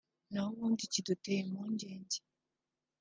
[0.31, 2.17] na ho ubundi kiduteye impungenge